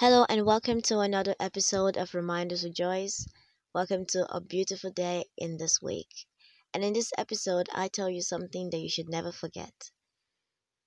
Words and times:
Hello 0.00 0.24
and 0.28 0.46
welcome 0.46 0.80
to 0.82 1.00
another 1.00 1.34
episode 1.40 1.96
of 1.96 2.14
Reminders 2.14 2.62
with 2.62 2.72
Joyce. 2.72 3.26
Welcome 3.74 4.06
to 4.10 4.32
a 4.32 4.40
beautiful 4.40 4.92
day 4.92 5.24
in 5.36 5.56
this 5.56 5.82
week. 5.82 6.06
And 6.72 6.84
in 6.84 6.92
this 6.92 7.10
episode, 7.18 7.68
I 7.74 7.88
tell 7.88 8.08
you 8.08 8.22
something 8.22 8.70
that 8.70 8.78
you 8.78 8.88
should 8.88 9.08
never 9.08 9.32
forget. 9.32 9.90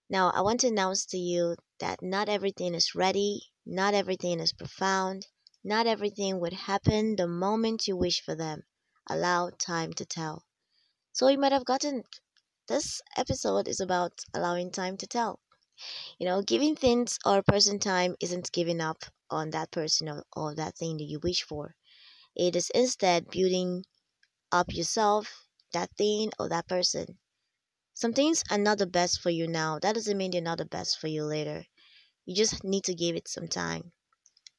Now, 0.10 0.30
I 0.30 0.40
want 0.40 0.62
to 0.62 0.70
announce 0.70 1.06
to 1.08 1.18
you 1.18 1.58
that 1.82 2.02
not 2.02 2.30
everything 2.30 2.74
is 2.74 2.96
ready, 2.96 3.52
not 3.66 3.94
everything 3.94 4.40
is 4.40 4.54
profound, 4.54 5.28
not 5.62 5.88
everything 5.88 6.40
would 6.40 6.54
happen 6.54 7.18
the 7.18 7.28
moment 7.28 7.90
you 7.90 7.98
wish 7.98 8.22
for 8.24 8.34
them. 8.34 8.64
Allow 9.10 9.50
time 9.50 9.92
to 9.96 10.06
tell. 10.06 10.46
So 11.12 11.28
you 11.28 11.38
might 11.38 11.52
have 11.52 11.66
gotten 11.66 12.04
this 12.70 13.02
episode 13.18 13.68
is 13.68 13.82
about 13.82 14.14
allowing 14.34 14.72
time 14.72 14.96
to 14.96 15.06
tell. 15.06 15.42
You 16.20 16.28
know, 16.28 16.42
giving 16.42 16.76
things 16.76 17.20
or 17.26 17.44
person 17.44 17.80
time 17.80 18.16
isn't 18.22 18.52
giving 18.52 18.82
up 18.82 19.06
on 19.30 19.52
that 19.52 19.72
person 19.72 20.10
or, 20.10 20.26
or 20.36 20.56
that 20.56 20.78
thing 20.78 20.98
that 20.98 21.06
you 21.06 21.20
wish 21.20 21.44
for. 21.44 21.76
It 22.36 22.56
is 22.56 22.72
instead 22.72 23.30
building 23.32 23.86
up 24.52 24.74
yourself, 24.74 25.48
that 25.74 25.92
thing, 25.98 26.32
or 26.40 26.50
that 26.50 26.68
person. 26.68 27.20
Some 27.94 28.12
things 28.12 28.44
are 28.50 28.58
not 28.58 28.80
the 28.80 28.86
best 28.86 29.22
for 29.22 29.30
you 29.30 29.48
now. 29.48 29.80
That 29.80 29.96
doesn't 29.96 30.18
mean 30.18 30.32
they're 30.32 30.42
not 30.42 30.58
the 30.58 30.66
best 30.66 31.00
for 31.00 31.08
you 31.08 31.24
later. 31.24 31.68
You 32.26 32.36
just 32.36 32.64
need 32.64 32.84
to 32.86 32.96
give 32.96 33.16
it 33.16 33.28
some 33.28 33.48
time. 33.48 33.94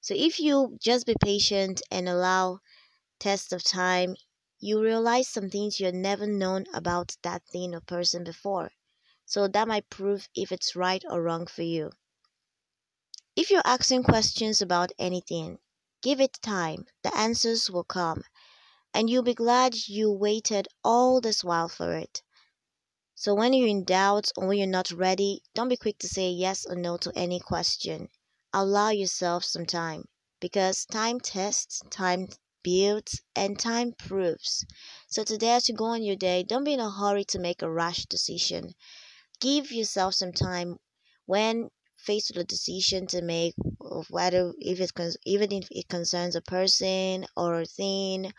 So 0.01 0.15
if 0.15 0.41
you 0.41 0.79
just 0.83 1.07
be 1.07 1.17
patient 1.23 1.83
and 1.91 2.09
allow 2.09 2.61
test 3.21 3.53
of 3.53 3.65
time, 3.65 4.17
you 4.61 4.83
realize 4.83 5.29
some 5.29 5.51
things 5.51 5.81
you 5.81 5.87
had 5.87 5.95
never 5.97 6.27
known 6.27 6.67
about 6.75 7.17
that 7.23 7.45
thing 7.49 7.75
or 7.75 7.81
person 7.83 8.25
before. 8.25 8.73
So 9.33 9.49
that 9.49 9.67
might 9.67 9.89
prove 9.89 10.29
if 10.35 10.53
it's 10.53 10.77
right 10.77 11.03
or 11.09 11.23
wrong 11.23 11.47
for 11.47 11.63
you. 11.63 11.93
If 13.35 13.51
you're 13.51 13.63
asking 13.65 14.03
questions 14.03 14.61
about 14.61 14.93
anything, 14.99 15.59
give 16.03 16.21
it 16.21 16.39
time. 16.43 16.85
The 17.03 17.17
answers 17.17 17.71
will 17.71 17.85
come. 17.85 18.25
And 18.93 19.09
you'll 19.09 19.23
be 19.23 19.33
glad 19.33 19.89
you 19.89 20.13
waited 20.13 20.69
all 20.85 21.23
this 21.23 21.43
while 21.43 21.71
for 21.71 21.97
it. 21.97 22.21
So 23.15 23.35
when 23.35 23.55
you're 23.55 23.69
in 23.69 23.85
doubt 23.85 24.33
or 24.37 24.49
when 24.49 24.59
you're 24.59 24.67
not 24.67 24.91
ready, 24.91 25.43
don't 25.55 25.71
be 25.71 25.79
quick 25.79 25.99
to 26.01 26.09
say 26.09 26.29
yes 26.29 26.67
or 26.67 26.77
no 26.77 26.99
to 26.99 27.11
any 27.17 27.41
question. 27.41 28.11
Allow 28.53 28.91
yourself 28.91 29.47
some 29.47 29.65
time 29.65 30.09
because 30.41 30.85
time 30.85 31.21
tests, 31.21 31.81
time 31.89 32.29
builds, 32.63 33.23
and 33.35 33.59
time 33.59 33.95
proves. 33.95 34.67
So 35.09 35.25
today, 35.25 35.53
as 35.53 35.71
you 35.71 35.75
go 35.75 35.87
on 35.87 36.03
your 36.03 36.17
day, 36.17 36.43
don't 36.43 36.65
be 36.65 36.75
in 36.75 36.81
a 36.81 36.91
hurry 36.91 37.25
to 37.31 37.39
make 37.39 37.63
a 37.63 37.71
rash 37.71 38.05
decision. 38.05 38.75
Give 39.43 39.73
yourself 39.73 40.15
some 40.15 40.33
time 40.33 40.79
when 41.27 41.71
faced 41.97 42.31
with 42.31 42.45
a 42.45 42.45
decision 42.45 43.09
to 43.09 43.21
make 43.21 43.57
of 43.81 44.09
whether 44.09 44.55
if 44.61 44.79
it 44.81 44.93
even 45.27 45.51
if 45.51 45.67
it 45.69 45.89
concerns 45.89 46.37
a 46.37 46.41
person 46.41 47.27
or 47.37 47.61
a 47.61 47.67
thing 47.67 48.33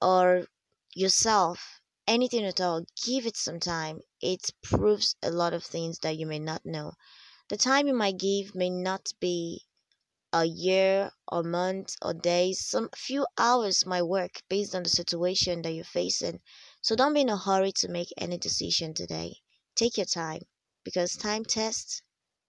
or 0.00 0.46
yourself 0.94 1.82
anything 2.06 2.46
at 2.46 2.62
all 2.62 2.86
give 3.04 3.26
it 3.26 3.36
some 3.36 3.60
time. 3.60 4.00
It 4.22 4.48
proves 4.62 5.16
a 5.22 5.30
lot 5.30 5.52
of 5.52 5.64
things 5.64 5.98
that 5.98 6.16
you 6.16 6.24
may 6.24 6.38
not 6.38 6.64
know. 6.64 6.94
The 7.50 7.58
time 7.58 7.86
you 7.86 7.92
might 7.92 8.16
give 8.16 8.54
may 8.54 8.70
not 8.70 9.12
be 9.20 9.66
a 10.32 10.46
year 10.46 11.10
or 11.30 11.42
month 11.42 11.94
or 12.00 12.14
days 12.14 12.66
some 12.66 12.88
few 12.96 13.26
hours 13.36 13.84
might 13.84 14.04
work 14.04 14.40
based 14.48 14.74
on 14.74 14.82
the 14.82 14.88
situation 14.88 15.60
that 15.60 15.72
you're 15.72 15.84
facing. 15.84 16.40
So 16.80 16.96
don't 16.96 17.12
be 17.12 17.20
in 17.20 17.28
a 17.28 17.36
hurry 17.36 17.72
to 17.72 17.88
make 17.88 18.08
any 18.16 18.38
decision 18.38 18.94
today 18.94 19.42
take 19.78 19.96
your 19.96 20.06
time 20.06 20.42
because 20.84 21.16
time 21.16 21.44
tests 21.44 22.02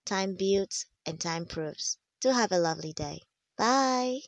time 0.06 0.36
builds 0.36 0.88
and 1.06 1.20
time 1.20 1.46
proves. 1.46 1.98
Do 2.22 2.32
have 2.32 2.52
a 2.52 2.58
lovely 2.58 2.94
day. 2.94 3.22
Bye 3.58 4.22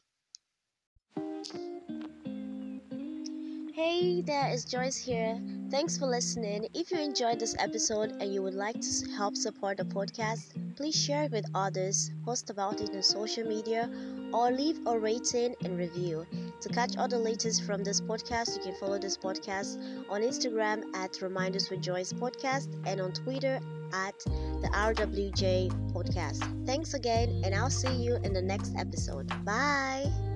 Hey 3.83 4.21
there, 4.21 4.47
it's 4.49 4.63
Joyce 4.63 4.95
here. 4.95 5.41
Thanks 5.71 5.97
for 5.97 6.05
listening. 6.05 6.67
If 6.75 6.91
you 6.91 6.99
enjoyed 6.99 7.39
this 7.39 7.55
episode 7.57 8.11
and 8.21 8.31
you 8.31 8.43
would 8.43 8.53
like 8.53 8.79
to 8.79 9.09
help 9.17 9.35
support 9.35 9.77
the 9.77 9.85
podcast, 9.85 10.53
please 10.77 10.93
share 10.93 11.23
it 11.23 11.31
with 11.31 11.45
others, 11.55 12.11
post 12.23 12.51
about 12.51 12.79
it 12.79 12.91
on 12.93 13.01
social 13.01 13.43
media, 13.43 13.89
or 14.35 14.51
leave 14.51 14.77
a 14.85 14.99
rating 14.99 15.55
and 15.63 15.79
review. 15.79 16.27
To 16.61 16.69
catch 16.69 16.95
all 16.95 17.07
the 17.07 17.17
latest 17.17 17.63
from 17.63 17.83
this 17.83 17.99
podcast, 17.99 18.55
you 18.55 18.61
can 18.61 18.75
follow 18.75 18.99
this 18.99 19.17
podcast 19.17 19.81
on 20.11 20.21
Instagram 20.21 20.83
at 20.93 21.19
Reminders 21.19 21.71
with 21.71 21.81
Joyce 21.81 22.13
Podcast 22.13 22.67
and 22.85 23.01
on 23.01 23.13
Twitter 23.13 23.59
at 23.93 24.13
the 24.61 24.69
RWJ 24.75 25.91
Podcast. 25.91 26.45
Thanks 26.67 26.93
again, 26.93 27.41
and 27.43 27.55
I'll 27.55 27.71
see 27.71 27.95
you 27.95 28.17
in 28.17 28.31
the 28.31 28.43
next 28.43 28.75
episode. 28.77 29.27
Bye. 29.43 30.30